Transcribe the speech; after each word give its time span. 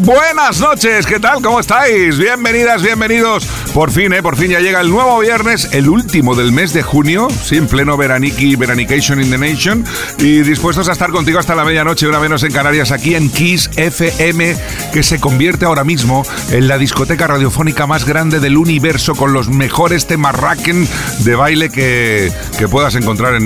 Buenas 0.00 0.60
noches, 0.60 1.06
¿qué 1.06 1.20
tal? 1.20 1.42
¿Cómo 1.42 1.60
estáis? 1.60 2.16
Bienvenidas, 2.16 2.82
bienvenidos. 2.82 3.46
Por 3.74 3.90
fin, 3.90 4.14
¿eh? 4.14 4.22
Por 4.22 4.36
fin 4.36 4.50
ya 4.50 4.60
llega 4.60 4.80
el 4.80 4.88
nuevo 4.88 5.18
viernes, 5.18 5.68
el 5.72 5.90
último 5.90 6.34
del 6.34 6.50
mes 6.50 6.72
de 6.72 6.82
junio, 6.82 7.28
sí, 7.30 7.56
en 7.56 7.68
pleno 7.68 7.98
veraniki, 7.98 8.56
veranication 8.56 9.20
in 9.20 9.30
the 9.30 9.36
nation, 9.36 9.84
y 10.18 10.40
dispuestos 10.40 10.88
a 10.88 10.92
estar 10.92 11.10
contigo 11.10 11.38
hasta 11.38 11.54
la 11.54 11.64
medianoche, 11.64 12.08
una 12.08 12.18
menos 12.18 12.42
en 12.44 12.52
Canarias, 12.52 12.92
aquí 12.92 13.14
en 13.14 13.28
Kiss 13.30 13.68
FM, 13.76 14.56
que 14.92 15.02
se 15.02 15.20
convierte 15.20 15.66
ahora 15.66 15.84
mismo 15.84 16.24
en 16.50 16.66
la 16.66 16.78
discoteca 16.78 17.26
radiofónica 17.26 17.86
más 17.86 18.06
grande 18.06 18.40
del 18.40 18.56
universo, 18.56 19.14
con 19.14 19.34
los 19.34 19.50
mejores 19.50 20.06
temas 20.06 20.34
racken 20.34 20.88
de 21.20 21.36
baile 21.36 21.68
que, 21.68 22.32
que 22.58 22.68
puedas 22.68 22.94
encontrar 22.94 23.34
en, 23.34 23.44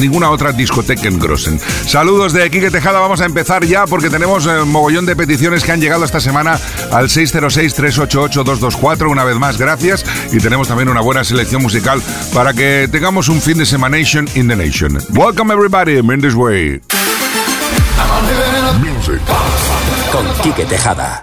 ninguna 0.00 0.30
otra 0.30 0.52
discoteca 0.52 1.06
en 1.06 1.20
Grossen. 1.20 1.60
Saludos 1.86 2.32
de 2.32 2.50
Quique 2.50 2.72
Tejada, 2.72 2.98
vamos 2.98 3.20
a 3.20 3.26
empezar 3.26 3.64
ya 3.64 3.86
porque 4.00 4.16
tenemos 4.16 4.46
eh, 4.46 4.64
mogollón 4.64 5.04
de 5.04 5.14
peticiones 5.14 5.62
que 5.62 5.72
han 5.72 5.80
llegado 5.82 6.06
esta 6.06 6.20
semana 6.20 6.58
al 6.90 7.10
606-388-224. 7.10 9.10
Una 9.10 9.24
vez 9.24 9.36
más, 9.36 9.58
gracias. 9.58 10.06
Y 10.32 10.38
tenemos 10.38 10.68
también 10.68 10.88
una 10.88 11.02
buena 11.02 11.22
selección 11.22 11.60
musical 11.60 12.00
para 12.32 12.54
que 12.54 12.88
tengamos 12.90 13.28
un 13.28 13.42
fin 13.42 13.58
de 13.58 13.66
semana 13.66 13.98
in 13.98 14.48
the 14.48 14.56
nation. 14.56 14.98
Welcome 15.10 15.52
everybody, 15.52 15.98
in 15.98 16.22
this 16.22 16.34
way. 16.34 16.80
Con 20.10 20.24
Quique 20.42 20.64
Tejada. 20.64 21.20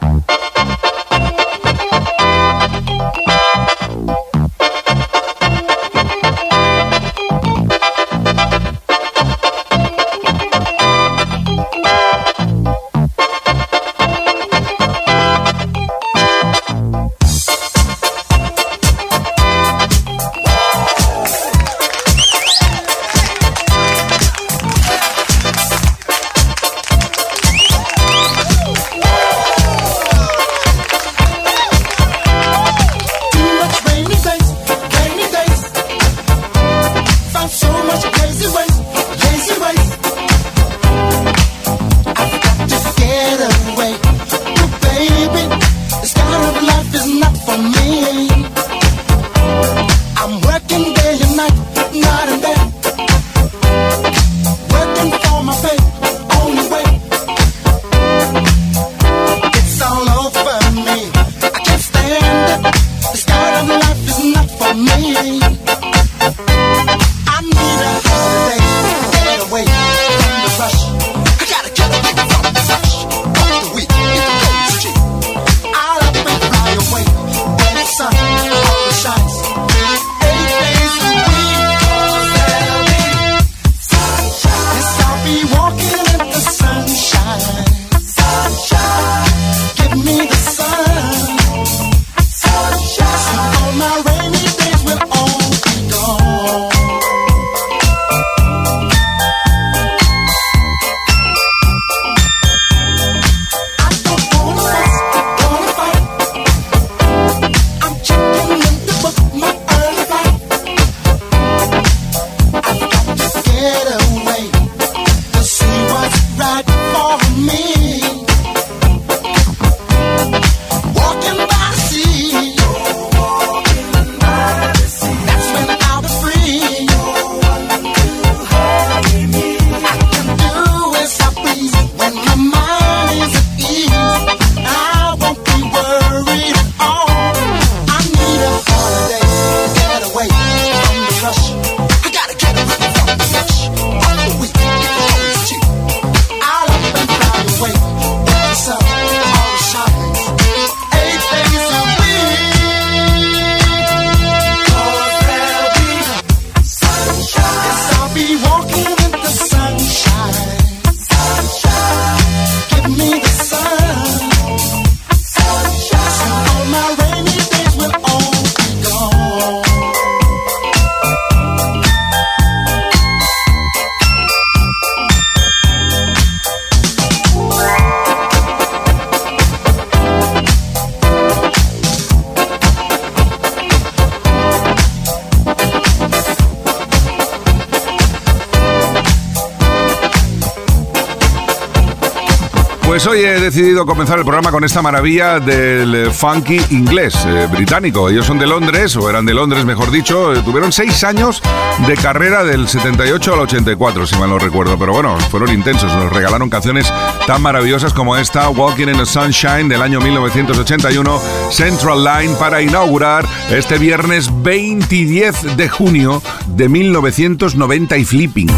Decidido 193.57 193.87
comenzar 193.87 194.19
el 194.19 194.23
programa 194.23 194.51
con 194.51 194.63
esta 194.63 194.83
maravilla 194.83 195.39
del 195.39 195.95
eh, 195.95 196.11
funky 196.11 196.61
inglés, 196.69 197.15
eh, 197.25 197.47
británico. 197.49 198.07
Ellos 198.07 198.23
son 198.23 198.37
de 198.37 198.45
Londres, 198.45 198.95
o 198.95 199.09
eran 199.09 199.25
de 199.25 199.33
Londres, 199.33 199.65
mejor 199.65 199.89
dicho. 199.89 200.31
Eh, 200.31 200.43
tuvieron 200.43 200.71
seis 200.71 201.03
años 201.03 201.41
de 201.87 201.95
carrera 201.95 202.43
del 202.43 202.67
78 202.67 203.33
al 203.33 203.39
84, 203.39 204.05
si 204.05 204.15
mal 204.17 204.29
no 204.29 204.37
recuerdo. 204.37 204.77
Pero 204.77 204.93
bueno, 204.93 205.17
fueron 205.31 205.51
intensos. 205.51 205.91
Nos 205.91 206.13
regalaron 206.13 206.51
canciones 206.51 206.93
tan 207.25 207.41
maravillosas 207.41 207.93
como 207.93 208.15
esta, 208.15 208.47
Walking 208.49 208.89
in 208.89 208.97
the 208.99 209.07
Sunshine 209.07 209.67
del 209.67 209.81
año 209.81 210.01
1981, 210.01 211.19
Central 211.49 212.03
Line, 212.03 212.35
para 212.35 212.61
inaugurar 212.61 213.25
este 213.49 213.79
viernes 213.79 214.29
20 214.43 215.31
de 215.55 215.67
junio 215.67 216.21
de 216.45 216.69
1990 216.69 217.97
y 217.97 218.05
Flipping. 218.05 218.51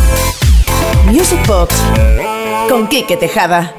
Music 1.05 1.39
Box 1.47 1.73
con 2.67 2.89
Kike 2.89 3.15
Tejada. 3.15 3.75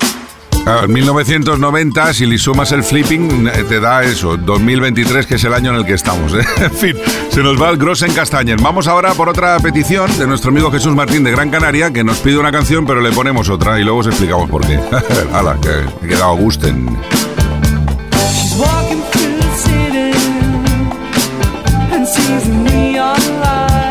Claro, 0.71 0.85
en 0.85 0.93
1990, 0.93 2.15
si 2.15 2.27
le 2.27 2.39
sumas 2.39 2.71
el 2.71 2.85
flipping, 2.85 3.49
eh, 3.49 3.65
te 3.69 3.81
da 3.81 4.05
eso, 4.05 4.37
2023, 4.37 5.27
que 5.27 5.35
es 5.35 5.43
el 5.43 5.53
año 5.53 5.71
en 5.71 5.79
el 5.79 5.85
que 5.85 5.95
estamos. 5.95 6.33
¿eh? 6.33 6.47
En 6.61 6.71
fin, 6.71 6.97
se 7.29 7.43
nos 7.43 7.61
va 7.61 7.71
el 7.71 7.77
gross 7.77 8.03
en 8.03 8.13
Castañer. 8.13 8.61
Vamos 8.63 8.87
ahora 8.87 9.13
por 9.15 9.29
otra 9.29 9.59
petición 9.59 10.17
de 10.17 10.29
nuestro 10.29 10.53
amigo 10.53 10.71
Jesús 10.71 10.95
Martín 10.95 11.25
de 11.25 11.33
Gran 11.33 11.51
Canaria, 11.51 11.93
que 11.93 12.05
nos 12.05 12.19
pide 12.19 12.39
una 12.39 12.53
canción, 12.53 12.87
pero 12.87 13.01
le 13.01 13.11
ponemos 13.11 13.49
otra 13.49 13.81
y 13.81 13.83
luego 13.83 13.99
os 13.99 14.07
explicamos 14.07 14.49
por 14.49 14.65
qué. 14.65 14.79
Hala, 15.33 15.59
que 15.61 16.07
he 16.07 16.09
quedado 16.09 16.37
gusten. 16.37 16.97
Sees 22.07 22.47
neon. 22.47 23.90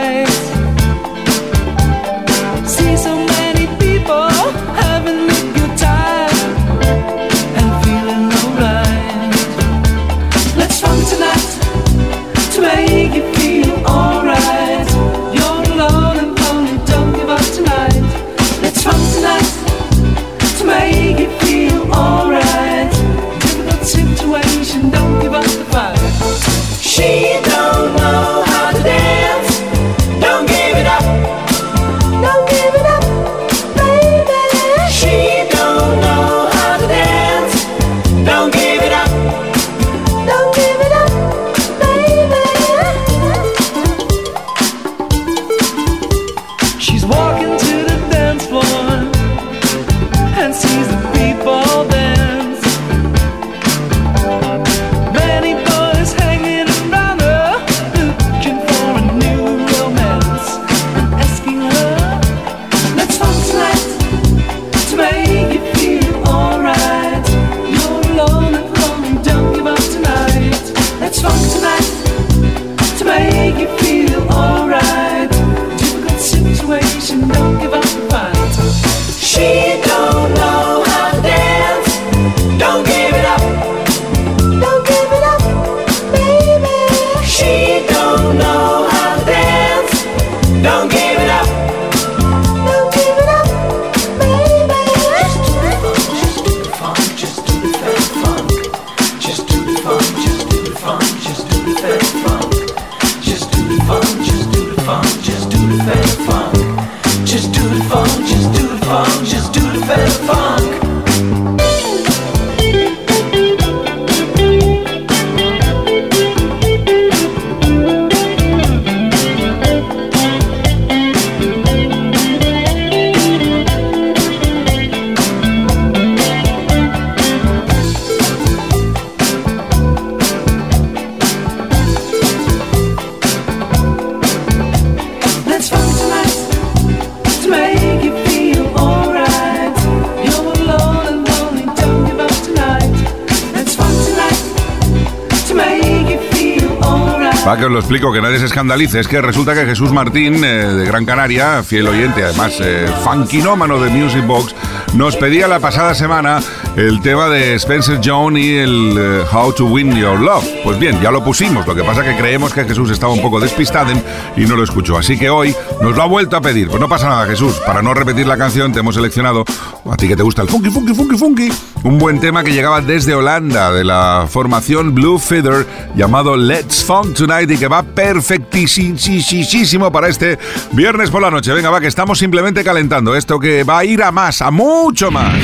Os 148.29 148.33
lo 148.33 148.35
explico, 148.35 148.35
que 148.35 148.35
nadie 148.35 148.39
se 148.39 148.45
escandalice. 148.45 148.99
Es 148.99 149.07
que 149.07 149.21
resulta 149.21 149.53
que 149.53 149.65
Jesús 149.65 149.91
Martín, 149.91 150.43
eh, 150.43 150.65
de 150.65 150.85
Gran 150.85 151.05
Canaria, 151.05 151.63
fiel 151.63 151.87
oyente, 151.87 152.23
además 152.23 152.57
eh, 152.61 152.87
funkinómano 153.03 153.79
de 153.81 153.89
Music 153.89 154.25
Box, 154.25 154.55
nos 154.93 155.15
pedía 155.15 155.47
la 155.47 155.59
pasada 155.59 155.93
semana 155.93 156.41
el 156.79 157.01
tema 157.01 157.27
de 157.27 157.55
Spencer 157.55 157.99
Jones 158.01 158.41
y 158.41 158.55
el 158.55 158.95
eh, 158.97 159.25
How 159.33 159.51
to 159.51 159.65
Win 159.65 159.93
Your 159.97 160.17
Love. 160.17 160.45
Pues 160.63 160.79
bien, 160.79 160.97
ya 161.01 161.11
lo 161.11 161.21
pusimos, 161.21 161.67
lo 161.67 161.75
que 161.75 161.83
pasa 161.83 162.05
que 162.05 162.15
creemos 162.15 162.53
que 162.53 162.63
Jesús 162.63 162.89
estaba 162.89 163.11
un 163.11 163.21
poco 163.21 163.41
despistado 163.41 163.91
y 164.37 164.45
no 164.45 164.55
lo 164.55 164.63
escuchó. 164.63 164.97
Así 164.97 165.17
que 165.17 165.29
hoy 165.29 165.53
nos 165.81 165.97
lo 165.97 166.03
ha 166.03 166.05
vuelto 166.05 166.37
a 166.37 166.41
pedir. 166.41 166.69
Pues 166.69 166.79
no 166.79 166.87
pasa 166.87 167.09
nada, 167.09 167.25
Jesús. 167.25 167.59
Para 167.65 167.81
no 167.81 167.93
repetir 167.93 168.27
la 168.27 168.37
canción, 168.37 168.71
te 168.71 168.79
hemos 168.79 168.95
seleccionado, 168.95 169.43
a 169.89 169.97
ti 169.97 170.07
que 170.07 170.15
te 170.15 170.23
gusta 170.23 170.41
el 170.41 170.47
funky, 170.47 170.69
funky, 170.69 170.93
funky, 170.93 171.17
funky, 171.17 171.49
un 171.83 171.97
buen 171.97 172.21
tema 172.21 172.45
que 172.45 172.53
llegaba 172.53 172.79
desde 172.79 173.13
Holanda, 173.13 173.73
de 173.73 173.83
la 173.83 174.25
formación 174.29 174.95
Blue 174.95 175.19
Feather, 175.19 175.67
llamado 175.95 176.37
Let's 176.37 176.85
Funk 176.85 177.13
Tonight 177.13 177.51
y 177.51 177.57
que 177.57 177.67
va 177.67 177.83
perfectísimo 177.83 179.91
para 179.91 180.07
este 180.07 180.39
viernes 180.71 181.09
por 181.09 181.21
la 181.21 181.29
noche. 181.29 181.51
Venga, 181.51 181.71
va, 181.71 181.81
que 181.81 181.87
estamos 181.87 182.19
simplemente 182.19 182.63
calentando 182.63 183.17
esto 183.17 183.37
que 183.37 183.65
va 183.65 183.79
a 183.79 183.85
ir 183.85 184.01
a 184.01 184.13
más, 184.13 184.41
a 184.41 184.49
mucho 184.49 185.11
más. 185.11 185.35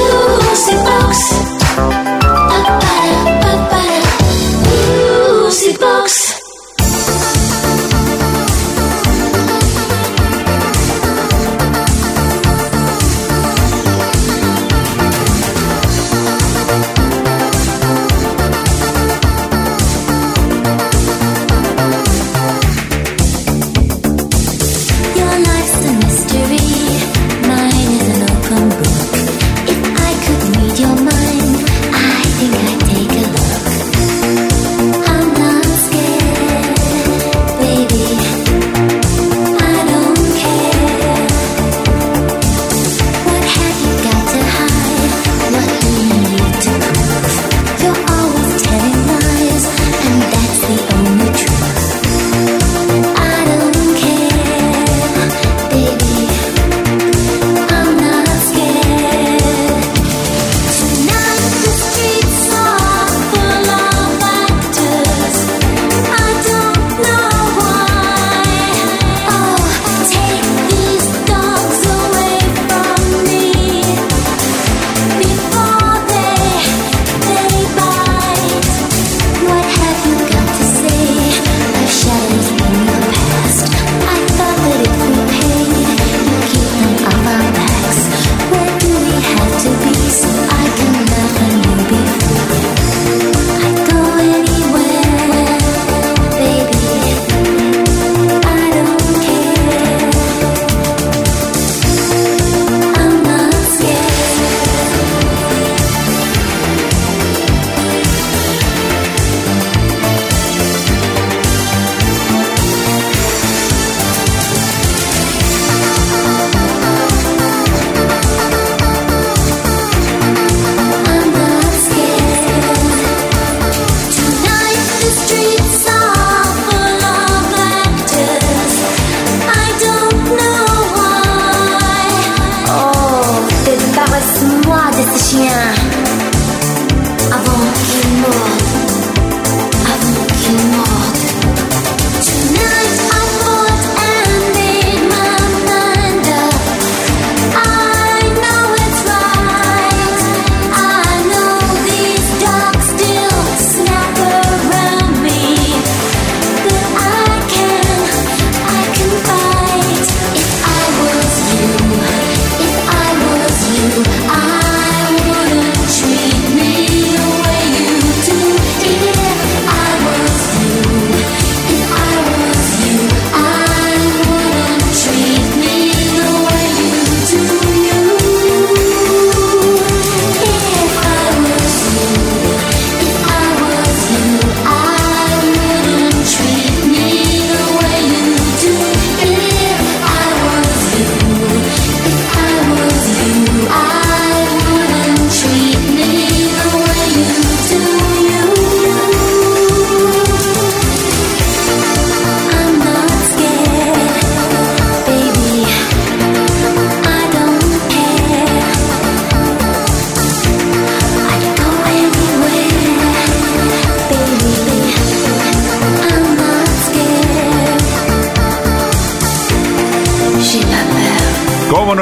Lucy 0.00 0.76
Box. 0.86 1.18
Papara, 2.50 3.18
papara. 3.42 3.98
Lucy 5.44 5.76
Box. 5.76 6.39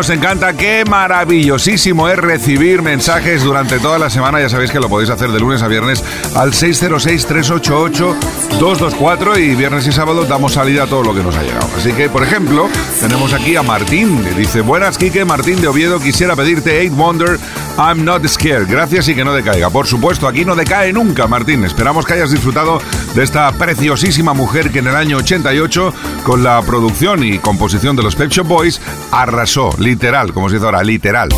Nos 0.09 0.17
encanta, 0.17 0.55
qué 0.55 0.85
maravillosísimo 0.89 2.09
es 2.09 2.17
recibir 2.17 2.81
mensajes 2.81 3.43
durante 3.43 3.79
toda 3.79 3.99
la 3.99 4.09
semana. 4.09 4.41
Ya 4.41 4.49
sabéis 4.49 4.71
que 4.71 4.81
lo 4.81 4.89
podéis 4.89 5.11
hacer 5.11 5.31
de 5.33 5.39
lunes 5.39 5.61
a 5.61 5.69
viernes 5.69 6.03
al 6.35 6.53
606-388-224 6.53 9.39
y 9.39 9.55
viernes 9.55 9.87
y 9.87 9.93
sábado 9.93 10.25
damos 10.25 10.55
salida 10.55 10.85
a 10.85 10.87
todo 10.87 11.03
lo 11.03 11.15
que 11.15 11.23
nos 11.23 11.37
ha 11.37 11.43
llegado. 11.43 11.69
Así 11.77 11.93
que, 11.93 12.09
por 12.09 12.23
ejemplo, 12.23 12.71
tenemos 13.01 13.35
aquí 13.35 13.55
a 13.57 13.63
Martín, 13.63 14.25
que 14.25 14.31
dice, 14.31 14.63
buenas 14.63 14.97
Quique, 14.97 15.27
Martín 15.27 15.61
de 15.61 15.69
Oviedo, 15.69 16.01
quisiera 16.01 16.35
pedirte 16.35 16.81
Eight 16.81 16.95
Wonder, 16.95 17.39
I'm 17.77 18.05
Not 18.05 18.27
Scared. 18.27 18.67
Gracias 18.67 19.09
y 19.09 19.15
que 19.15 19.25
no 19.25 19.35
decaiga. 19.35 19.69
Por 19.69 19.87
supuesto, 19.87 20.27
aquí 20.27 20.45
no 20.45 20.57
decae 20.57 20.93
nunca, 20.93 21.27
Martín. 21.27 21.65
Esperamos 21.65 22.07
que 22.07 22.15
hayas 22.15 22.31
disfrutado 22.31 22.81
de 23.15 23.23
esta 23.23 23.53
preciosísima 23.53 24.33
mujer 24.33 24.71
que 24.71 24.79
en 24.79 24.87
el 24.87 24.97
año 24.97 25.19
88, 25.19 25.93
con 26.25 26.43
la 26.43 26.63
producción 26.63 27.23
y 27.23 27.39
composición 27.39 27.95
de 27.95 28.03
los 28.03 28.17
Pep 28.17 28.31
Shop 28.31 28.49
Boys, 28.49 28.81
arrasó, 29.13 29.71
literal, 29.99 30.33
como 30.33 30.49
se 30.49 30.55
dice 30.55 30.65
ahora, 30.65 30.85
literal. 30.85 31.29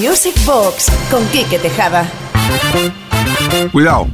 Music 0.00 0.36
Box 0.46 0.86
con 1.10 1.26
Quique 1.30 1.58
Tejada. 1.58 2.08
Cuidado. 3.72 4.06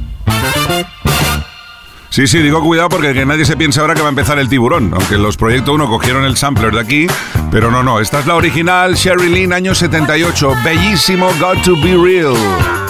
Sí, 2.09 2.25
sí, 2.25 2.39
digo 2.39 2.63
cuidado 2.63 2.89
porque 2.89 3.13
que 3.13 3.27
nadie 3.27 3.45
se 3.45 3.55
piense 3.55 3.79
ahora 3.79 3.93
que 3.93 4.01
va 4.01 4.07
a 4.07 4.09
empezar 4.09 4.39
el 4.39 4.49
tiburón, 4.49 4.91
aunque 4.91 5.19
los 5.19 5.37
Proyecto 5.37 5.73
1 5.73 5.87
cogieron 5.87 6.25
el 6.25 6.35
sampler 6.35 6.73
de 6.73 6.79
aquí, 6.79 7.07
pero 7.51 7.69
no, 7.69 7.83
no, 7.83 7.99
esta 7.99 8.21
es 8.21 8.25
la 8.25 8.33
original, 8.33 8.95
Sherry 8.95 9.29
Lynn, 9.29 9.53
año 9.53 9.75
78, 9.75 10.55
bellísimo, 10.63 11.29
Got 11.39 11.61
to 11.61 11.75
Be 11.75 11.95
Real. 11.95 12.86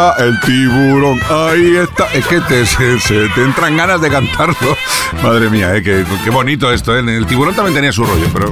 Está 0.00 0.24
el 0.24 0.40
tiburón, 0.40 1.20
ahí 1.28 1.76
está. 1.76 2.06
Es 2.12 2.26
que 2.26 2.40
te, 2.40 2.64
se, 2.64 2.98
se 3.00 3.28
te 3.34 3.42
entran 3.42 3.76
ganas 3.76 4.00
de 4.00 4.10
cantarlo. 4.10 4.76
Madre 5.22 5.50
mía, 5.50 5.74
eh, 5.76 5.82
qué, 5.82 6.04
qué 6.24 6.30
bonito 6.30 6.72
esto. 6.72 6.96
eh. 6.96 7.00
El 7.00 7.26
tiburón 7.26 7.54
también 7.54 7.74
tenía 7.74 7.92
su 7.92 8.04
rollo, 8.04 8.26
pero 8.32 8.50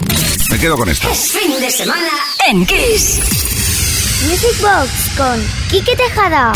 me 0.50 0.58
quedo 0.58 0.76
con 0.76 0.88
esto. 0.88 1.08
Fin 1.14 1.58
de 1.60 1.70
semana 1.70 2.08
en 2.46 2.66
Kiss. 2.66 3.20
Music 4.28 4.60
Box 4.60 5.16
con 5.16 5.40
Quique 5.70 5.96
Tejada. 5.96 6.52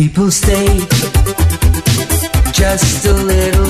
People 0.00 0.30
stay 0.30 0.78
just 2.52 3.04
a 3.04 3.12
little 3.12 3.69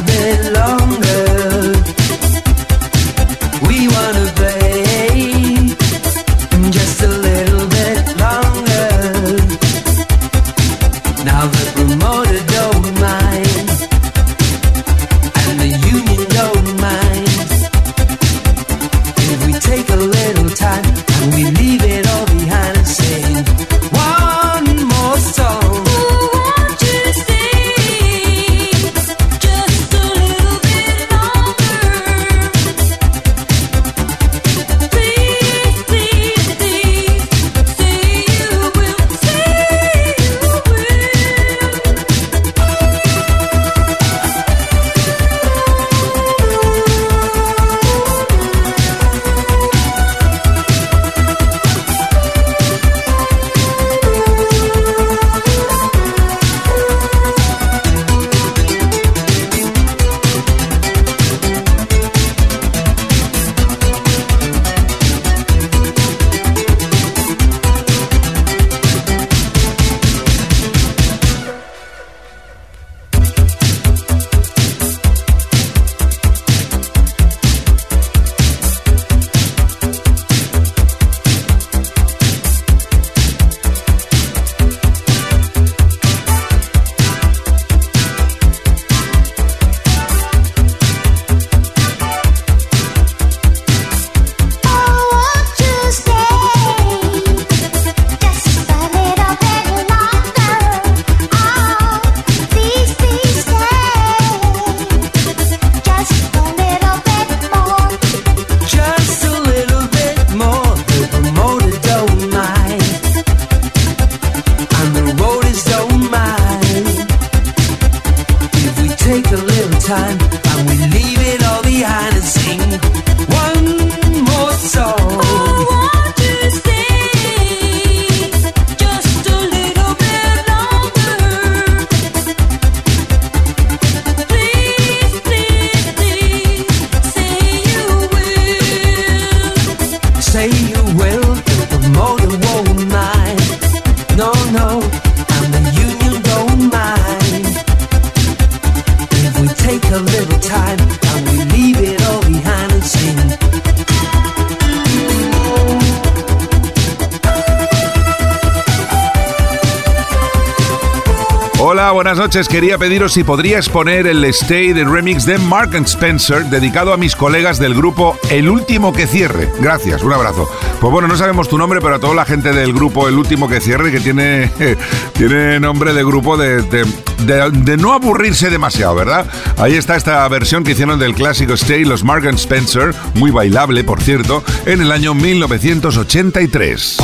Buenas 161.89 162.19
noches. 162.19 162.47
Quería 162.49 162.77
pediros 162.79 163.13
si 163.15 163.25
podrías 163.25 163.69
poner 163.69 164.07
el 164.07 164.23
Stay 164.27 164.73
de 164.75 164.85
remix 164.85 165.25
de 165.25 165.39
Mark 165.39 165.75
and 165.75 165.87
Spencer 165.87 166.45
dedicado 166.45 166.93
a 166.93 166.97
mis 166.97 167.17
colegas 167.17 167.59
del 167.59 167.75
grupo 167.75 168.17
El 168.31 168.49
Último 168.51 168.93
que 168.93 169.07
Cierre. 169.07 169.49
Gracias, 169.61 170.03
un 170.03 170.13
abrazo. 170.13 170.49
Pues 170.81 170.93
bueno, 170.93 171.09
no 171.09 171.17
sabemos 171.17 171.49
tu 171.49 171.57
nombre, 171.59 171.81
pero 171.81 171.97
a 171.97 171.99
toda 171.99 172.15
la 172.15 172.25
gente 172.25 172.53
del 172.53 172.73
grupo 172.75 173.09
El 173.09 173.17
Último 173.19 173.49
que 173.49 173.61
Cierre, 173.61 173.91
que 173.91 173.99
tiene, 174.01 174.51
tiene 175.15 175.59
nombre 175.59 175.93
de 175.93 176.05
grupo 176.05 176.37
de, 176.37 176.63
de- 176.63 176.85
de- 177.25 177.51
de 177.51 177.77
no 177.77 177.93
aburrirse 177.93 178.51
demasiado, 178.51 178.95
¿verdad? 178.95 179.27
Ahí 179.59 179.75
está 179.75 179.97
esta 179.97 180.27
versión 180.29 180.63
que 180.65 180.73
hicieron 180.73 180.99
del 180.99 181.15
clásico 181.15 181.55
Stay, 181.55 181.85
los 181.85 182.05
Mark 182.05 182.27
and 182.29 182.39
Spencer, 182.39 182.95
muy 183.15 183.31
bailable, 183.31 183.85
por 183.85 184.01
cierto, 184.03 184.45
en 184.67 184.81
el 184.83 184.93
año 184.93 185.15
1983. 185.15 186.99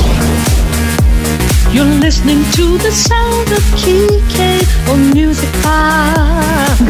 You're 1.72 1.84
listening 2.00 2.42
to 2.52 2.78
the 2.78 2.90
sound 2.90 3.52
of 3.52 3.62
Kike 3.76 4.88
on 4.88 5.12
Music 5.12 5.50
Box. 5.62 6.80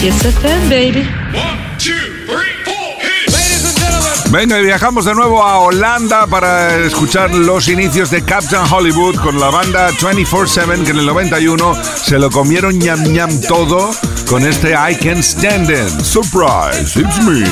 Kiss 0.00 0.22
FM, 0.22 0.68
baby. 0.68 2.15
Venga, 4.36 4.60
y 4.60 4.64
viajamos 4.64 5.06
de 5.06 5.14
nuevo 5.14 5.42
a 5.42 5.60
Holanda 5.60 6.26
para 6.26 6.76
escuchar 6.84 7.34
los 7.34 7.68
inicios 7.68 8.10
de 8.10 8.22
Captain 8.22 8.70
Hollywood 8.70 9.16
con 9.16 9.40
la 9.40 9.48
banda 9.48 9.90
24-7 9.92 10.84
que 10.84 10.90
en 10.90 10.98
el 10.98 11.06
91 11.06 11.74
se 12.04 12.18
lo 12.18 12.30
comieron 12.30 12.78
ñam 12.78 13.02
ñam 13.04 13.30
todo 13.48 13.90
con 14.28 14.44
este 14.44 14.72
I 14.72 14.94
Can 14.96 15.22
Stand 15.22 15.70
It. 15.70 15.88
Surprise, 16.04 16.98
it's 16.98 17.18
me. 17.24 17.46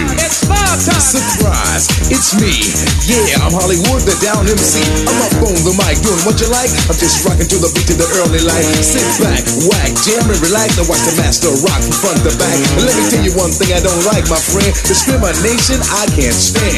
Surprise, 0.74 1.86
it's 2.10 2.34
me. 2.34 2.66
Yeah, 3.06 3.46
I'm 3.46 3.54
Hollywood, 3.54 4.02
the 4.02 4.18
down 4.18 4.42
MC. 4.42 4.82
I'm 5.06 5.18
up 5.22 5.46
on 5.46 5.54
the 5.62 5.74
mic 5.78 6.02
doing 6.02 6.18
what 6.26 6.36
you 6.42 6.50
like. 6.50 6.68
I'm 6.90 6.98
just 6.98 7.22
rocking 7.22 7.46
to 7.46 7.58
the 7.62 7.70
beat 7.78 7.94
of 7.94 7.98
the 8.02 8.08
early 8.20 8.42
light. 8.42 8.66
Sit 8.82 9.06
back, 9.22 9.46
whack, 9.70 9.94
jam 10.02 10.26
and 10.26 10.40
relax 10.42 10.74
and 10.82 10.90
watch 10.90 11.06
the 11.06 11.14
master 11.14 11.54
rock 11.62 11.78
from 11.78 11.94
front 11.94 12.20
to 12.26 12.34
back. 12.42 12.58
And 12.74 12.90
let 12.90 12.94
me 12.98 13.04
tell 13.06 13.22
you 13.22 13.32
one 13.38 13.54
thing 13.54 13.70
I 13.70 13.78
don't 13.78 14.02
like, 14.10 14.26
my 14.26 14.40
friend. 14.40 14.74
Discrimination, 14.82 15.78
I 15.94 16.10
can't 16.10 16.34
stand. 16.34 16.73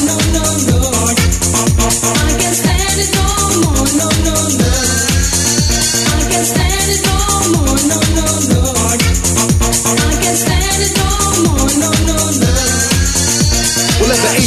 no, 0.00 0.16
no, 0.32 0.44
no. 0.68 0.78
I 2.14 2.36
can't 2.38 2.56
stand 2.56 2.98
it 2.98 3.10
no 3.14 3.26
more, 3.62 3.86
no, 3.96 4.08
no, 4.24 4.34
no. 4.58 4.81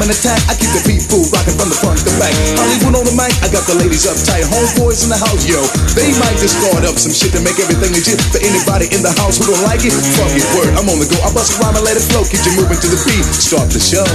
jam 0.00 0.08
and 0.08 0.16
attack. 0.16 0.40
I 0.48 0.56
keep 0.56 0.72
the 0.72 0.80
people 0.88 1.20
rocking 1.32 1.56
from 1.60 1.68
the 1.68 1.76
front 1.76 2.00
to 2.00 2.12
back. 2.16 2.32
Hollywood 2.56 2.96
on 2.96 3.04
the 3.04 3.12
mic, 3.12 3.32
I 3.44 3.52
got 3.52 3.68
the 3.68 3.76
ladies 3.76 4.08
uptight. 4.08 4.48
Homeboys 4.48 5.04
in 5.04 5.10
the 5.12 5.20
house, 5.20 5.44
yo. 5.44 5.60
They 5.92 6.08
might 6.16 6.36
just 6.40 6.56
start 6.56 6.84
up 6.88 6.96
some 6.96 7.12
shit 7.12 7.32
to 7.36 7.40
make 7.44 7.60
everything 7.60 7.92
legit. 7.92 8.20
For 8.32 8.40
anybody 8.40 8.88
in 8.96 9.04
the 9.04 9.12
house 9.20 9.36
who 9.36 9.52
don't 9.52 9.62
like 9.64 9.84
it, 9.84 9.92
fuck 9.92 10.32
it, 10.32 10.44
word. 10.56 10.72
I'm 10.80 10.88
on 10.88 10.98
the 10.98 11.08
go. 11.08 11.20
I 11.20 11.28
bust 11.32 11.52
a 11.56 11.60
rhyme 11.60 11.76
and 11.76 11.84
let 11.84 11.96
it 12.00 12.04
flow. 12.08 12.24
Keep 12.24 12.40
you 12.48 12.54
moving 12.56 12.80
to 12.80 12.88
the 12.88 13.00
beat. 13.04 13.24
Start 13.28 13.68
the 13.68 13.80
show. 13.80 14.06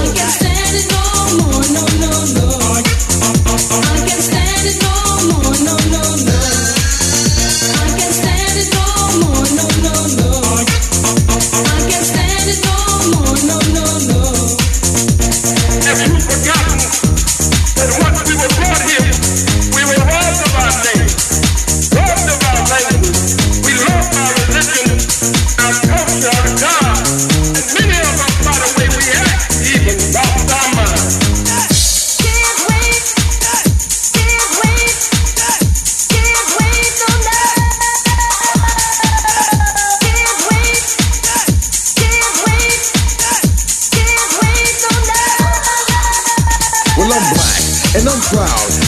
Have 3.86 4.05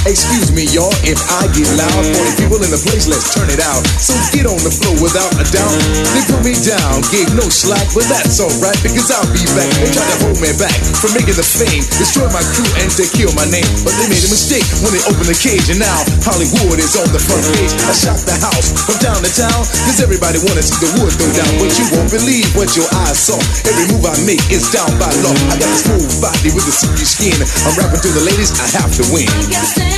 Excuse 0.08 0.56
me, 0.56 0.64
y'all, 0.72 0.88
if 1.04 1.20
I 1.36 1.44
get 1.52 1.68
loud. 1.76 2.00
For 2.16 2.24
the 2.24 2.32
people 2.40 2.56
in 2.64 2.72
the 2.72 2.80
place, 2.80 3.04
let's 3.12 3.28
turn 3.36 3.52
it 3.52 3.60
out. 3.60 3.84
So 4.00 4.16
get 4.32 4.48
on 4.48 4.56
the 4.64 4.72
floor 4.72 4.96
without 5.04 5.28
a 5.36 5.44
doubt. 5.52 5.76
They 6.16 6.24
put 6.24 6.40
me 6.40 6.56
down, 6.64 7.04
gave 7.12 7.28
no 7.36 7.44
slack, 7.52 7.84
but 7.92 8.08
that's 8.08 8.40
alright 8.40 8.80
because 8.80 9.12
I'll 9.12 9.28
be 9.28 9.44
back. 9.52 9.68
They 9.76 9.92
tried 9.92 10.08
to 10.08 10.18
hold 10.24 10.40
me 10.40 10.48
back 10.56 10.72
from 10.96 11.12
making 11.12 11.36
the 11.36 11.44
fame, 11.44 11.84
destroy 12.00 12.24
my 12.32 12.40
crew 12.56 12.64
and 12.80 12.88
to 12.96 13.04
kill 13.04 13.36
my 13.36 13.44
name. 13.52 13.68
But 13.84 14.00
they 14.00 14.08
made 14.08 14.24
a 14.24 14.32
mistake 14.32 14.64
when 14.80 14.96
they 14.96 15.04
opened 15.04 15.28
the 15.28 15.36
cage, 15.36 15.68
and 15.68 15.76
now 15.76 16.00
Hollywood 16.24 16.80
is 16.80 16.96
on 16.96 17.12
the 17.12 17.20
front 17.20 17.44
page. 17.52 17.76
I 17.84 17.92
shocked 17.92 18.24
the 18.24 18.36
house 18.40 18.72
from 18.88 18.96
town 19.04 19.20
to 19.20 19.28
town 19.28 19.60
because 19.60 20.00
everybody 20.00 20.40
wanna 20.40 20.64
see 20.64 20.88
the 20.88 20.88
wood 21.04 21.12
go 21.20 21.28
down, 21.36 21.52
but 21.60 21.68
you 21.76 21.84
won't 21.92 22.08
believe 22.08 22.48
what 22.56 22.72
your 22.72 22.88
eyes 23.04 23.28
saw. 23.28 23.36
Every 23.68 23.84
move 23.92 24.08
I 24.08 24.16
make 24.24 24.40
is 24.48 24.72
down 24.72 24.88
by 24.96 25.12
law. 25.20 25.36
I 25.52 25.60
got 25.60 25.68
a 25.68 25.78
smooth 25.84 26.16
body 26.24 26.48
with 26.56 26.64
a 26.64 26.72
silky 26.72 27.04
skin. 27.04 27.36
I'm 27.68 27.76
rapping 27.76 28.00
to 28.00 28.10
the 28.16 28.24
ladies, 28.24 28.56
I 28.56 28.72
have 28.72 28.88
to 28.96 29.04
win. 29.12 29.97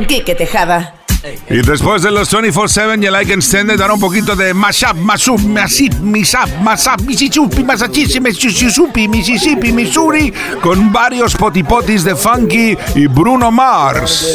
Con 0.00 0.06
Quique 0.06 0.34
Tejada. 0.34 0.94
Y 1.50 1.60
después 1.60 2.00
de 2.00 2.10
los 2.10 2.32
24-7 2.32 3.02
y 3.02 3.06
el 3.06 3.22
I 3.22 3.26
Can 3.26 3.42
Stand 3.42 3.72
It, 3.72 3.78
dará 3.78 3.92
un 3.92 4.00
poquito 4.00 4.34
de 4.34 4.54
mashup, 4.54 4.94
mashup, 4.94 5.38
masip, 5.40 5.92
misap, 5.96 6.48
masap, 6.62 7.02
mississippi, 7.02 7.62
Massachusetts, 7.62 8.18
Mississippi, 8.18 9.08
Mississippi, 9.08 9.72
Missouri, 9.72 10.32
con 10.62 10.90
varios 10.90 11.36
potipotis 11.36 12.02
de 12.02 12.16
Funky 12.16 12.78
y 12.94 13.06
Bruno 13.08 13.50
Mars. 13.50 14.34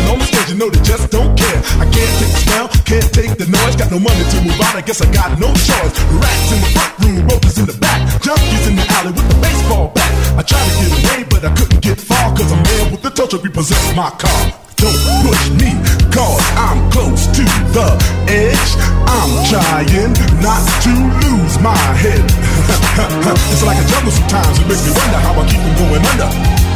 People 0.00 0.16
on 0.16 0.18
the 0.18 0.24
stage, 0.32 0.48
you 0.48 0.56
know 0.56 0.70
they 0.72 0.80
just 0.80 1.12
don't 1.12 1.36
care. 1.36 1.60
I 1.76 1.84
can't 1.84 2.12
take 2.16 2.32
the 2.32 2.40
smell, 2.40 2.66
can't 2.88 3.10
take 3.12 3.32
the 3.36 3.46
noise. 3.52 3.76
Got 3.76 3.92
no 3.92 4.00
money 4.00 4.24
to 4.32 4.36
move 4.40 4.56
out, 4.64 4.74
I 4.76 4.80
guess 4.80 5.04
I 5.04 5.08
got 5.12 5.36
no 5.36 5.52
choice. 5.52 5.92
Rats 6.16 6.48
in 6.56 6.60
the 6.64 6.70
front 6.72 6.92
room, 7.04 7.28
roaches 7.28 7.58
in 7.60 7.66
the 7.68 7.76
back. 7.76 8.00
Junkies 8.24 8.64
in 8.68 8.76
the 8.80 8.86
alley 8.96 9.12
with 9.12 9.28
the 9.28 9.36
baseball 9.44 9.92
bat. 9.92 10.08
I 10.40 10.42
tried 10.42 10.64
to 10.64 10.72
get 10.80 10.92
away, 11.04 11.20
but 11.28 11.44
I 11.44 11.52
couldn't 11.52 11.82
get 11.84 12.00
far. 12.00 12.32
Cause 12.32 12.48
a 12.48 12.56
man 12.56 12.92
with 12.92 13.02
the 13.02 13.12
touch 13.12 13.34
of 13.34 13.44
repossess 13.44 13.92
my 13.92 14.08
car. 14.16 14.40
Don't 14.80 14.96
push 15.20 15.44
me, 15.60 15.76
cause 16.08 16.40
I'm 16.56 16.80
close 16.88 17.28
to 17.36 17.44
the 17.76 17.88
edge. 18.24 18.72
I'm 19.04 19.32
trying 19.52 20.16
not 20.40 20.64
to 20.88 20.92
lose 21.28 21.60
my 21.60 21.76
head. 22.00 22.24
it's 23.52 23.64
like 23.68 23.76
a 23.76 23.84
jungle 23.84 24.12
sometimes, 24.16 24.56
it 24.56 24.64
makes 24.64 24.80
me 24.88 24.96
wonder 24.96 25.20
how 25.20 25.36
I 25.36 25.44
keep 25.44 25.60
from 25.60 25.76
going 25.76 26.04
under. 26.16 26.69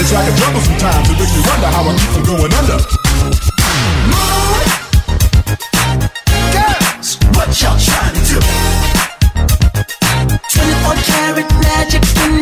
It's 0.00 0.14
like 0.14 0.32
a 0.32 0.34
jungle 0.34 0.62
sometimes. 0.62 1.10
It 1.10 1.18
makes 1.18 1.36
me 1.36 1.42
wonder 1.44 1.66
how 1.66 1.84
I 1.84 1.92
keep 1.92 2.08
from 2.08 2.24
going 2.24 2.52
under. 2.56 2.78
Girls, 6.56 7.18
what 7.36 7.52
y'all 7.60 7.76
trying 7.76 8.16
to 8.16 8.22
do? 8.24 8.40
24 10.56 10.96
karat 11.04 11.52
magic 11.60 12.02
in 12.24 12.39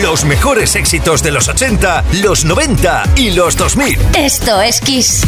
Los 0.00 0.24
mejores 0.24 0.74
éxitos 0.74 1.22
de 1.22 1.32
los 1.32 1.48
80, 1.48 2.04
los 2.22 2.46
90 2.46 3.02
y 3.16 3.32
los 3.32 3.58
2000. 3.58 3.98
Esto 4.16 4.62
es 4.62 4.80
Kiss. 4.80 5.20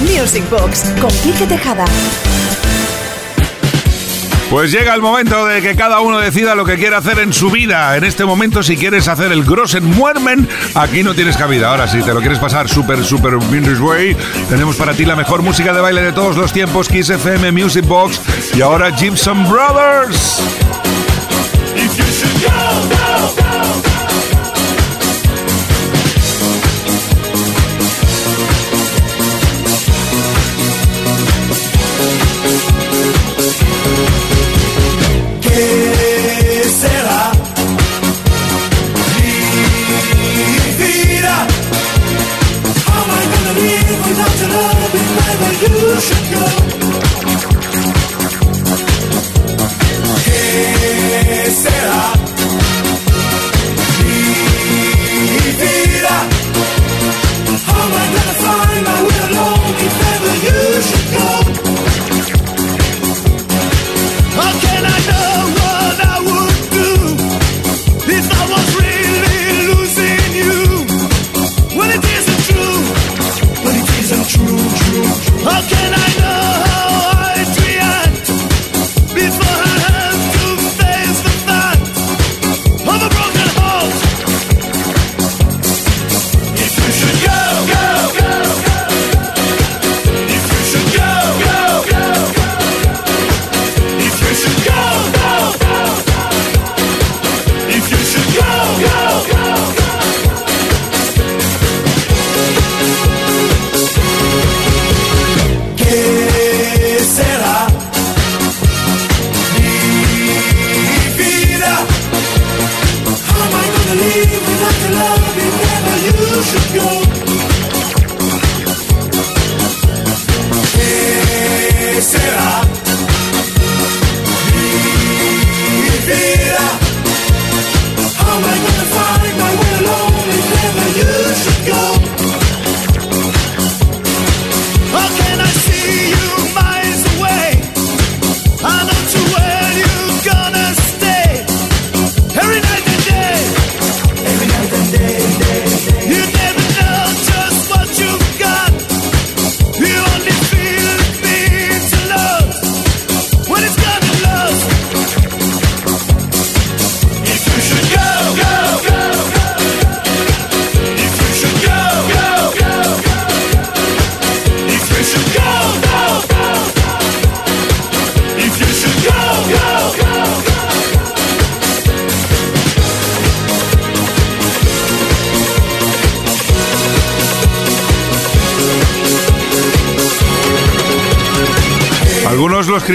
Music 0.00 0.48
Box 0.48 0.84
con 0.98 1.10
Quique 1.10 1.46
Tejada. 1.46 1.84
Pues 4.48 4.72
llega 4.72 4.94
el 4.94 5.02
momento 5.02 5.44
de 5.44 5.60
que 5.60 5.76
cada 5.76 6.00
uno 6.00 6.18
decida 6.18 6.54
lo 6.54 6.64
que 6.64 6.76
quiere 6.76 6.96
hacer 6.96 7.18
en 7.18 7.34
su 7.34 7.50
vida. 7.50 7.94
En 7.96 8.04
este 8.04 8.24
momento, 8.24 8.62
si 8.62 8.78
quieres 8.78 9.06
hacer 9.06 9.30
el 9.32 9.44
Grossen 9.44 9.84
Muermen, 9.84 10.48
aquí 10.74 11.02
no 11.02 11.14
tienes 11.14 11.36
cabida. 11.36 11.68
Ahora, 11.68 11.86
si 11.88 12.02
te 12.02 12.14
lo 12.14 12.20
quieres 12.20 12.38
pasar 12.38 12.70
súper, 12.70 13.04
súper 13.04 13.36
Windows 13.36 13.80
Way, 13.80 14.16
tenemos 14.48 14.76
para 14.76 14.94
ti 14.94 15.04
la 15.04 15.14
mejor 15.14 15.42
música 15.42 15.74
de 15.74 15.80
baile 15.80 16.02
de 16.02 16.12
todos 16.12 16.36
los 16.36 16.54
tiempos, 16.54 16.88
Kiss 16.88 17.10
FM 17.10 17.52
Music 17.52 17.84
Box 17.86 18.18
y 18.54 18.62
ahora 18.62 18.96
Gibson 18.96 19.46
Brothers. 19.48 20.40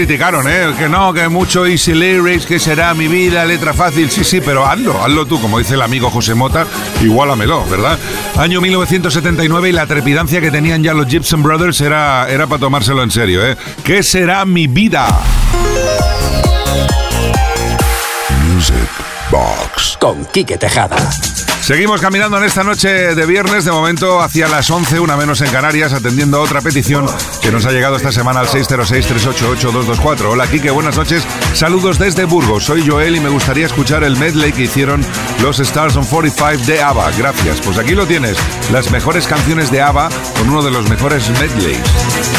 Criticaron, 0.06 0.46
¿eh? 0.48 0.72
Que 0.78 0.88
no, 0.88 1.12
que 1.12 1.28
mucho 1.28 1.66
easy 1.66 1.92
lyrics, 1.92 2.46
que 2.46 2.60
será 2.60 2.94
mi 2.94 3.08
vida, 3.08 3.44
letra 3.44 3.74
fácil. 3.74 4.08
Sí, 4.08 4.22
sí, 4.22 4.40
pero 4.40 4.64
hazlo, 4.64 5.02
hazlo 5.02 5.26
tú, 5.26 5.40
como 5.40 5.58
dice 5.58 5.74
el 5.74 5.82
amigo 5.82 6.10
José 6.10 6.36
Mota, 6.36 6.64
igualamelo, 7.02 7.64
¿verdad? 7.66 7.98
Año 8.36 8.60
1979 8.60 9.70
y 9.70 9.72
la 9.72 9.86
trepidancia 9.88 10.40
que 10.40 10.52
tenían 10.52 10.84
ya 10.84 10.94
los 10.94 11.08
Gibson 11.08 11.42
Brothers 11.42 11.80
era, 11.80 12.28
era 12.30 12.46
para 12.46 12.60
tomárselo 12.60 13.02
en 13.02 13.10
serio, 13.10 13.44
¿eh? 13.44 13.56
¿Qué 13.82 14.04
será 14.04 14.44
mi 14.44 14.68
vida? 14.68 15.08
Music 18.44 18.76
Box. 19.32 19.96
Con 19.98 20.24
Quique 20.26 20.56
Tejada. 20.56 20.96
Seguimos 21.66 22.00
caminando 22.00 22.38
en 22.38 22.44
esta 22.44 22.62
noche 22.62 23.16
de 23.16 23.26
viernes, 23.26 23.64
de 23.64 23.72
momento 23.72 24.20
hacia 24.20 24.46
las 24.46 24.70
11, 24.70 25.00
una 25.00 25.16
menos 25.16 25.40
en 25.40 25.50
Canarias, 25.50 25.92
atendiendo 25.92 26.36
a 26.36 26.40
otra 26.42 26.60
petición 26.60 27.06
que 27.42 27.50
nos 27.50 27.66
ha 27.66 27.72
llegado 27.72 27.96
esta 27.96 28.12
semana 28.12 28.38
al 28.38 28.46
606-388-224. 28.46 30.26
Hola, 30.30 30.46
Kike, 30.46 30.70
buenas 30.70 30.96
noches. 30.96 31.26
Saludos 31.54 31.98
desde 31.98 32.24
Burgos. 32.24 32.62
Soy 32.62 32.88
Joel 32.88 33.16
y 33.16 33.20
me 33.20 33.30
gustaría 33.30 33.66
escuchar 33.66 34.04
el 34.04 34.16
medley 34.16 34.52
que 34.52 34.62
hicieron 34.62 35.04
los 35.42 35.58
Stars 35.58 35.96
on 35.96 36.04
45 36.04 36.66
de 36.66 36.80
ABBA. 36.80 37.10
Gracias. 37.18 37.60
Pues 37.60 37.78
aquí 37.78 37.96
lo 37.96 38.06
tienes, 38.06 38.38
las 38.70 38.92
mejores 38.92 39.26
canciones 39.26 39.68
de 39.72 39.82
ABBA 39.82 40.08
con 40.38 40.48
uno 40.48 40.62
de 40.62 40.70
los 40.70 40.88
mejores 40.88 41.28
medleys. 41.30 42.35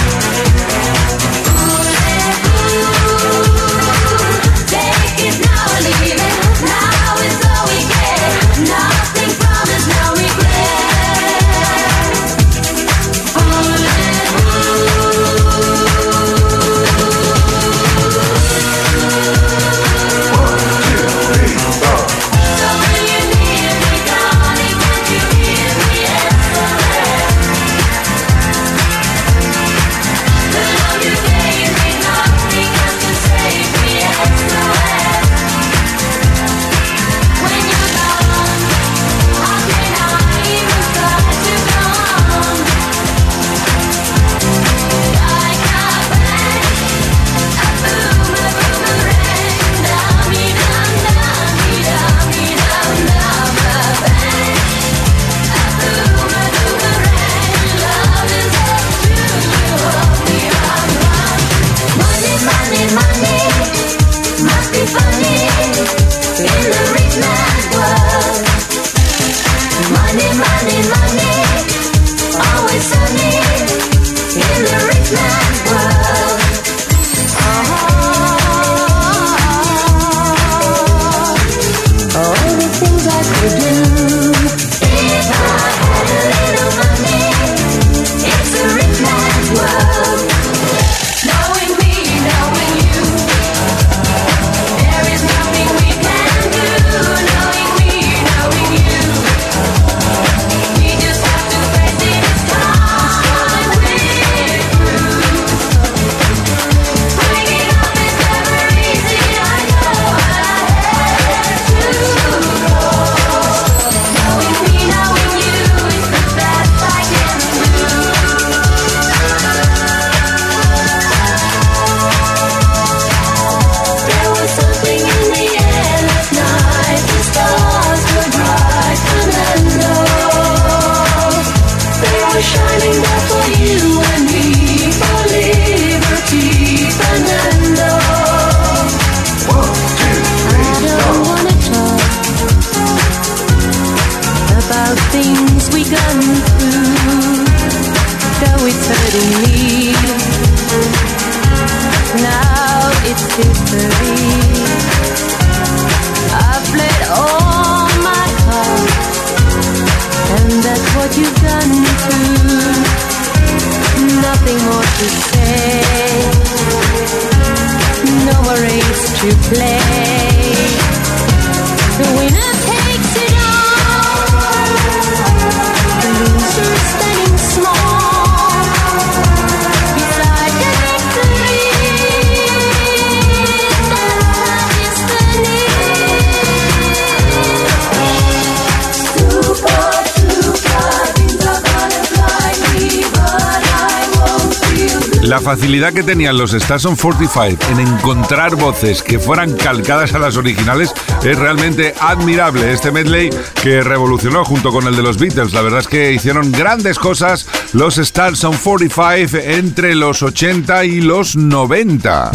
Facilidad 195.47 195.93
que 195.93 196.03
tenían 196.03 196.38
los 196.38 196.53
Stars 196.53 196.83
on 196.88 196.97
45 196.97 197.71
en 197.71 197.79
encontrar 197.79 198.57
voces 198.57 199.01
que 199.01 199.17
fueran 199.17 199.55
calcadas 199.55 200.13
a 200.13 200.19
las 200.19 200.36
originales 200.36 200.91
es 201.23 201.39
realmente 201.39 201.93
admirable. 202.01 202.73
Este 202.73 202.91
medley 202.91 203.29
que 203.63 203.79
revolucionó 203.81 204.43
junto 204.43 204.73
con 204.73 204.88
el 204.88 204.97
de 204.97 205.03
los 205.03 205.17
Beatles. 205.17 205.53
La 205.53 205.62
verdad 205.62 205.79
es 205.79 205.88
que 205.88 206.12
hicieron 206.12 206.51
grandes 206.51 206.99
cosas 206.99 207.47
los 207.71 207.97
Stars 207.97 208.43
on 208.43 208.57
45 208.57 209.38
entre 209.38 209.95
los 209.95 210.21
80 210.21 210.83
y 210.83 210.99
los 210.99 211.38
90. 211.38 212.31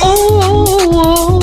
Oh, 0.00 1.40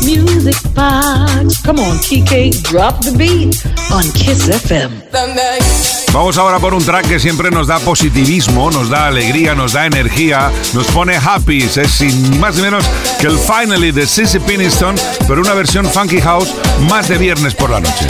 music 0.00 0.56
box. 0.74 1.60
Come 1.66 1.82
on, 1.82 1.98
Kike, 1.98 2.62
drop 2.62 2.98
the 3.04 3.12
beat 3.12 3.62
on 3.92 4.04
Kiss 4.14 4.48
FM. 4.48 6.01
Vamos 6.12 6.36
ahora 6.36 6.58
por 6.58 6.74
un 6.74 6.84
track 6.84 7.08
que 7.08 7.18
siempre 7.18 7.50
nos 7.50 7.66
da 7.66 7.78
positivismo, 7.78 8.70
nos 8.70 8.90
da 8.90 9.06
alegría, 9.06 9.54
nos 9.54 9.72
da 9.72 9.86
energía, 9.86 10.52
nos 10.74 10.86
pone 10.88 11.16
happy. 11.16 11.62
Es 11.62 11.90
sin 11.90 12.38
más 12.38 12.56
ni 12.56 12.62
menos 12.62 12.84
que 13.18 13.28
el 13.28 13.38
Finally 13.38 13.92
de 13.92 14.06
Sissy 14.06 14.38
Piniston, 14.38 14.94
pero 15.26 15.40
una 15.40 15.54
versión 15.54 15.86
funky 15.86 16.20
house 16.20 16.54
más 16.88 17.08
de 17.08 17.16
viernes 17.16 17.54
por 17.54 17.70
la 17.70 17.80
noche. 17.80 18.06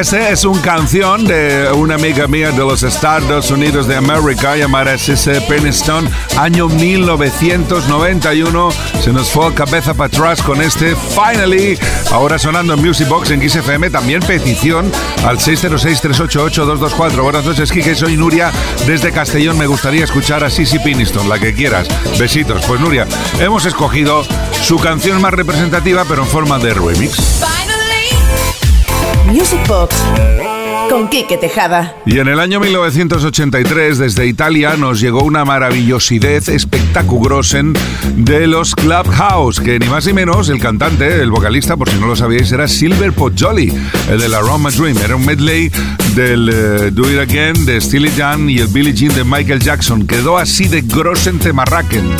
Este 0.00 0.32
es 0.32 0.44
una 0.46 0.62
canción 0.62 1.26
de 1.26 1.70
una 1.74 1.96
amiga 1.96 2.26
mía 2.26 2.52
de 2.52 2.60
los 2.60 2.82
Estados 2.82 3.50
Unidos 3.50 3.86
de 3.86 3.96
América 3.96 4.56
llamada 4.56 4.96
Cisse 4.96 5.42
Peniston, 5.46 6.08
año 6.38 6.68
1991. 6.68 8.70
Se 9.02 9.12
nos 9.12 9.30
fue 9.30 9.52
cabeza 9.52 9.92
para 9.92 10.06
atrás 10.06 10.42
con 10.42 10.62
este 10.62 10.96
Finally. 10.96 11.78
Ahora 12.12 12.38
sonando 12.38 12.72
en 12.72 12.80
Music 12.80 13.08
Box 13.08 13.30
en 13.30 13.46
XFM, 13.46 13.90
también 13.90 14.22
petición 14.22 14.90
al 15.26 15.36
606-388-224. 15.36 17.22
Buenas 17.22 17.44
noches, 17.44 17.70
Kike, 17.70 17.94
soy 17.94 18.16
Nuria 18.16 18.50
desde 18.86 19.12
Castellón. 19.12 19.58
Me 19.58 19.66
gustaría 19.66 20.04
escuchar 20.04 20.42
a 20.44 20.48
Sissy 20.48 20.78
Peniston, 20.78 21.28
la 21.28 21.38
que 21.38 21.52
quieras. 21.52 21.88
Besitos. 22.18 22.64
Pues 22.64 22.80
Nuria, 22.80 23.06
hemos 23.38 23.66
escogido 23.66 24.22
su 24.62 24.78
canción 24.78 25.20
más 25.20 25.34
representativa, 25.34 26.06
pero 26.08 26.22
en 26.22 26.28
forma 26.28 26.58
de 26.58 26.72
remix. 26.72 27.42
Music 29.30 29.60
Box 29.68 29.94
con 30.90 31.08
Quique 31.08 31.36
Tejada. 31.36 31.94
Y 32.04 32.18
en 32.18 32.26
el 32.26 32.40
año 32.40 32.58
1983, 32.58 33.98
desde 33.98 34.26
Italia, 34.26 34.76
nos 34.76 35.00
llegó 35.00 35.22
una 35.22 35.44
maravillosidad 35.44 36.48
espectaculosen 36.48 37.74
de 38.16 38.48
los 38.48 38.74
Clubhouse, 38.74 39.60
que 39.60 39.78
ni 39.78 39.86
más 39.86 40.06
ni 40.06 40.12
menos 40.12 40.48
el 40.48 40.58
cantante, 40.58 41.22
el 41.22 41.30
vocalista, 41.30 41.76
por 41.76 41.88
si 41.88 41.96
no 41.98 42.08
lo 42.08 42.16
sabíais, 42.16 42.50
era 42.50 42.66
Silver 42.66 43.12
Pozzoli, 43.12 43.72
el 44.10 44.18
de 44.18 44.28
la 44.28 44.40
Roma 44.40 44.70
Dream. 44.70 44.98
Era 44.98 45.14
un 45.14 45.24
medley 45.24 45.70
del 46.16 46.48
eh, 46.48 46.90
Do 46.90 47.08
It 47.08 47.20
Again 47.20 47.64
de 47.64 47.80
Steely 47.80 48.10
Dan 48.10 48.50
y 48.50 48.58
el 48.58 48.66
Billie 48.66 48.92
Jean 48.92 49.14
de 49.14 49.22
Michael 49.22 49.60
Jackson. 49.60 50.08
Quedó 50.08 50.38
así 50.38 50.66
de 50.66 50.80
grosen 50.80 51.38
temarraquen. 51.38 52.16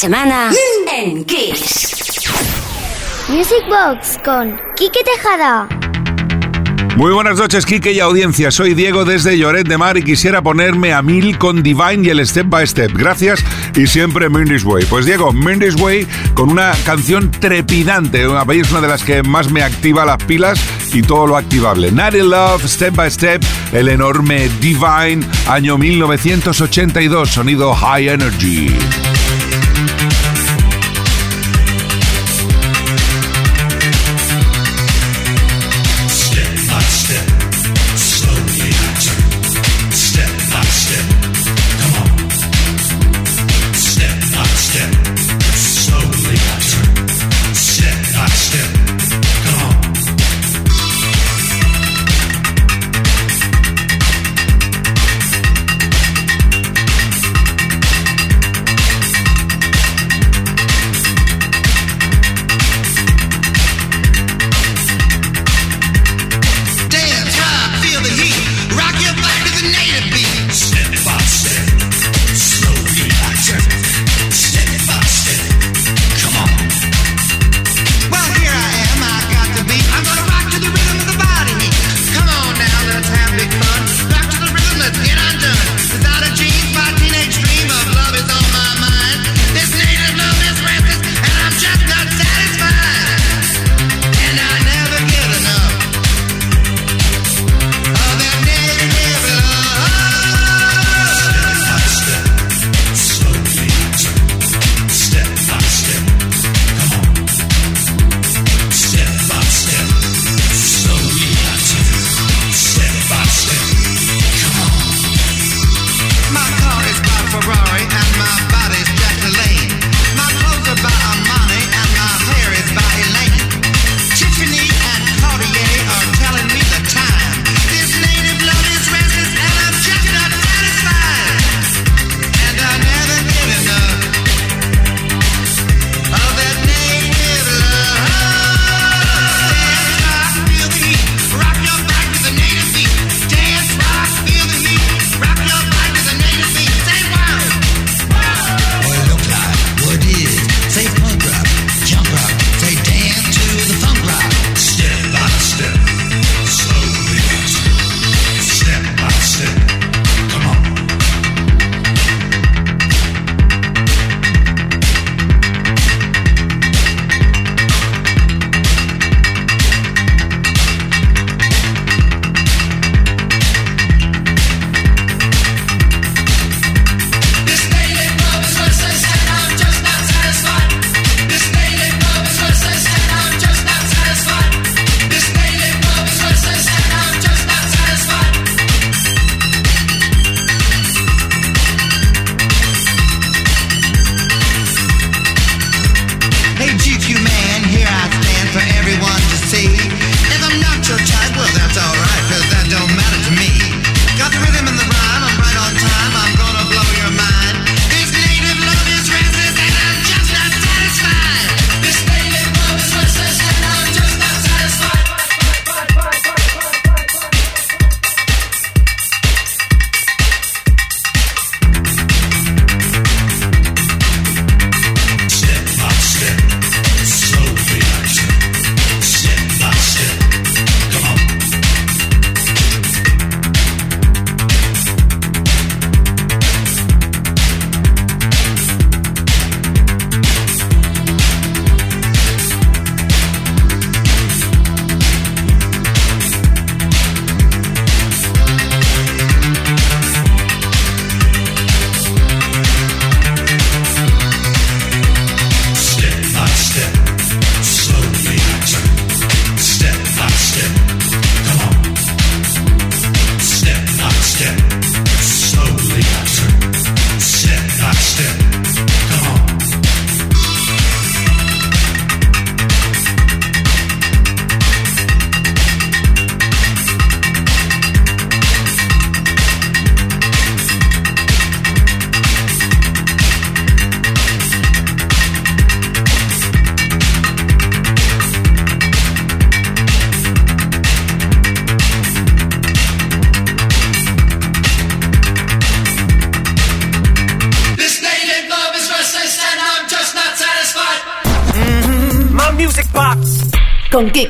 Semana 0.00 0.50
en 0.90 1.26
Kiss. 1.26 1.90
Music 3.28 3.62
Box 3.68 4.18
con 4.24 4.58
Quique 4.74 5.00
Tejada. 5.04 5.68
Muy 6.96 7.12
buenas 7.12 7.36
noches, 7.36 7.66
Kike 7.66 7.92
y 7.92 8.00
audiencia. 8.00 8.50
Soy 8.50 8.72
Diego 8.72 9.04
desde 9.04 9.36
Lloret 9.36 9.68
de 9.68 9.76
Mar 9.76 9.98
y 9.98 10.02
quisiera 10.02 10.40
ponerme 10.40 10.94
a 10.94 11.02
mil 11.02 11.36
con 11.36 11.62
Divine 11.62 11.98
y 12.02 12.08
el 12.08 12.26
Step 12.26 12.46
by 12.48 12.66
Step. 12.66 12.92
Gracias 12.94 13.44
y 13.76 13.86
siempre 13.86 14.30
Mindy's 14.30 14.64
Way. 14.64 14.86
Pues 14.86 15.04
Diego, 15.04 15.34
Mindy's 15.34 15.78
Way 15.78 16.06
con 16.32 16.48
una 16.48 16.72
canción 16.86 17.30
trepidante. 17.30 18.26
Una, 18.26 18.42
es 18.54 18.70
una 18.70 18.80
de 18.80 18.88
las 18.88 19.04
que 19.04 19.22
más 19.22 19.50
me 19.50 19.62
activa 19.62 20.06
las 20.06 20.24
pilas 20.24 20.58
y 20.94 21.02
todo 21.02 21.26
lo 21.26 21.36
activable. 21.36 21.92
Natty 21.92 22.20
Love, 22.20 22.66
Step 22.66 22.94
by 22.94 23.10
Step, 23.10 23.42
el 23.72 23.90
enorme 23.90 24.48
Divine, 24.62 25.26
año 25.46 25.76
1982, 25.76 27.28
sonido 27.28 27.74
High 27.74 28.08
Energy. 28.08 29.09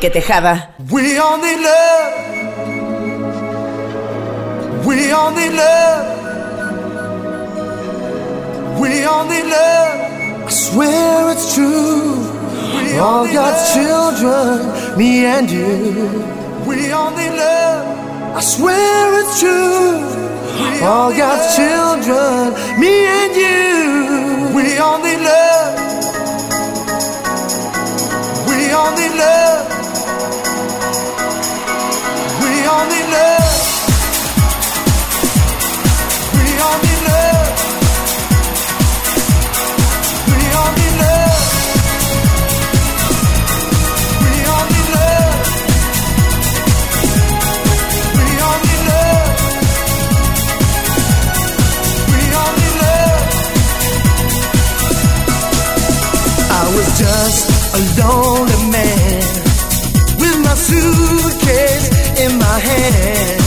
Con 0.00 0.08
Quique 0.08 0.10
Tejada. 0.10 0.70
We 0.90 1.20
only 1.20 1.56
love. 1.56 2.14
We 4.86 5.12
only 5.12 5.50
love. 5.50 6.06
We 8.80 9.06
only 9.06 9.42
love. 9.42 10.46
I 10.46 10.50
swear 10.50 11.32
it's 11.32 11.54
true. 11.54 12.16
We 12.74 12.98
All 12.98 13.26
God's 13.26 13.72
children, 13.74 14.96
me 14.96 15.24
and 15.26 15.50
you. 15.50 16.24
We 16.66 16.92
only 16.92 17.28
love. 17.28 18.36
I 18.36 18.40
swear 18.40 19.20
it's 19.20 19.38
true. 19.38 20.00
We 20.60 20.82
All 20.82 21.12
God's 21.12 21.56
children, 21.56 22.54
me 22.80 23.06
and 23.06 23.36
you. 23.36 24.56
We 24.56 24.78
only 24.78 25.16
love. 25.16 25.49
Lonely 58.00 58.60
man 58.72 59.22
with 60.20 60.36
my 60.46 60.54
suitcase 60.54 61.86
in 62.24 62.38
my 62.38 62.58
hand, 62.68 63.40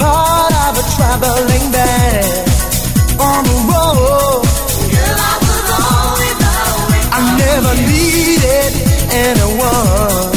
part 0.00 0.52
of 0.66 0.72
a 0.82 0.84
traveling 0.96 1.66
band 1.74 2.48
on 3.20 3.40
the 3.50 3.56
road. 3.70 4.42
Girl, 4.94 5.18
I 5.30 5.34
was 5.46 5.62
always, 5.84 6.38
always 6.58 7.06
I 7.16 7.20
never 7.44 7.72
needed 7.92 8.72
anyone, 9.26 10.33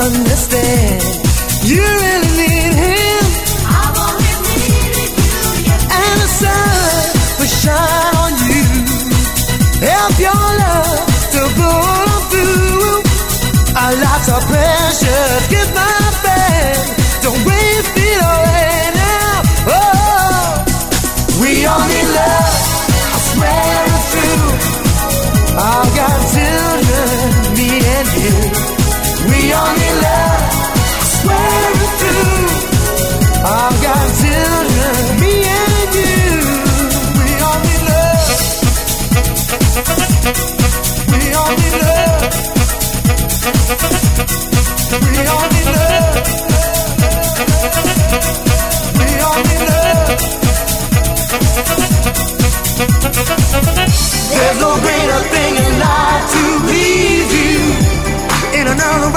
understand. 0.00 1.02
You 1.70 1.82
really 1.82 2.32
need 2.40 2.74
him. 2.84 3.24
I've 3.68 3.98
always 4.06 4.38
needed 4.48 5.12
you, 5.28 5.76
And 6.00 6.16
the 6.24 6.30
sun 6.40 7.04
will 7.38 7.52
shine 7.62 8.14
on 8.24 8.32
you. 8.48 8.64
Help 9.86 10.14
your 10.26 10.44
love 10.62 11.06
to 11.34 11.42
through. 12.30 13.02
Give 15.50 15.74
my 15.74 15.89
There's 44.90 45.06
no 54.58 54.74
greater 54.80 55.20
thing 55.30 55.54
in 55.54 55.78
life 55.78 56.26
to 56.32 56.58
please 56.66 57.30
you. 57.38 57.70
In 58.58 58.66
another 58.66 59.10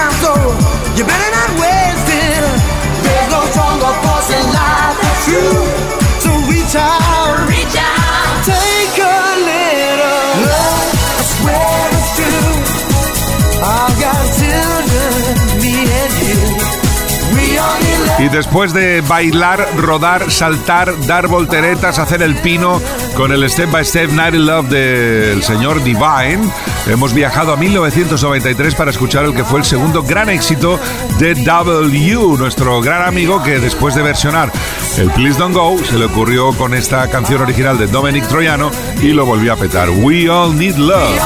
Y 18.23 18.29
después 18.29 18.71
de 18.73 19.01
bailar, 19.01 19.67
rodar, 19.75 20.31
saltar, 20.31 20.95
dar 21.05 21.27
volteretas, 21.27 21.99
hacer 21.99 22.21
el 22.21 22.35
pino 22.35 22.81
con 23.17 23.33
el 23.33 23.49
Step 23.49 23.69
by 23.69 23.83
Step 23.83 24.11
Night 24.11 24.33
in 24.33 24.45
Love 24.45 24.69
del 24.69 25.43
señor 25.43 25.83
Divine, 25.83 26.39
hemos 26.87 27.13
viajado 27.13 27.51
a 27.51 27.57
1993 27.57 28.75
para 28.75 28.91
escuchar 28.91 29.25
el 29.25 29.35
que 29.35 29.43
fue 29.43 29.59
el 29.59 29.65
segundo 29.65 30.03
gran 30.03 30.29
éxito 30.29 30.79
de 31.19 31.35
W, 31.35 32.37
nuestro 32.37 32.79
gran 32.79 33.05
amigo 33.05 33.43
que 33.43 33.59
después 33.59 33.93
de 33.93 34.03
versionar 34.03 34.49
el 34.97 35.11
Please 35.11 35.37
Don't 35.37 35.53
Go 35.53 35.77
se 35.83 35.99
le 35.99 36.05
ocurrió 36.05 36.53
con 36.53 36.73
esta 36.73 37.09
canción 37.09 37.41
original 37.41 37.77
de 37.77 37.87
Dominic 37.87 38.25
Troyano 38.29 38.71
y 39.01 39.07
lo 39.07 39.25
volvió 39.25 39.51
a 39.51 39.57
petar. 39.57 39.89
We 39.89 40.29
All 40.29 40.57
Need 40.57 40.77
Love. 40.77 41.19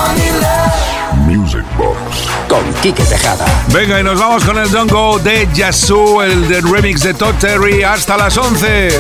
Music. 1.28 1.67
Con 2.58 2.74
Quique 2.82 3.04
Tejada. 3.04 3.46
Venga, 3.72 4.00
y 4.00 4.04
nos 4.04 4.20
vamos 4.20 4.44
con 4.44 4.58
el 4.58 4.72
Don't 4.72 4.92
Go 4.92 5.20
de 5.20 5.48
Yasu, 5.54 6.22
el 6.22 6.48
del 6.48 6.68
remix 6.68 7.04
de 7.04 7.14
Todd 7.14 7.36
Terry, 7.40 7.84
hasta 7.84 8.18
las 8.18 8.36
11. 8.36 9.00